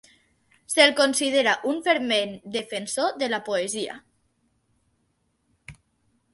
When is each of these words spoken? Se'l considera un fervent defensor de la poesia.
Se'l 0.75 0.93
considera 0.99 1.53
un 1.73 1.83
fervent 1.89 2.33
defensor 2.57 3.21
de 3.25 3.29
la 3.37 3.43
poesia. 3.53 4.01